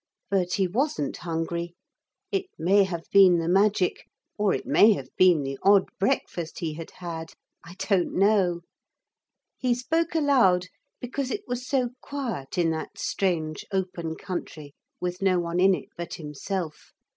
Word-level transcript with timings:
But 0.31 0.53
he 0.53 0.67
wasn't 0.67 1.17
hungry. 1.17 1.75
It 2.31 2.47
may 2.57 2.85
have 2.85 3.03
been 3.11 3.37
the 3.37 3.47
magic, 3.47 4.07
or 4.35 4.51
it 4.51 4.65
may 4.65 4.93
have 4.93 5.09
been 5.15 5.43
the 5.43 5.59
odd 5.61 5.89
breakfast 5.99 6.57
he 6.57 6.73
had 6.73 6.89
had. 6.89 7.33
I 7.63 7.75
don't 7.77 8.15
know. 8.17 8.61
He 9.59 9.75
spoke 9.75 10.15
aloud 10.15 10.69
because 10.99 11.29
it 11.29 11.43
was 11.47 11.67
so 11.67 11.89
quiet 12.01 12.57
in 12.57 12.71
that 12.71 12.97
strange 12.97 13.63
open 13.71 14.15
country 14.15 14.73
with 14.99 15.21
no 15.21 15.39
one 15.39 15.59
in 15.59 15.75
it 15.75 15.89
but 15.95 16.15
himself. 16.15 16.93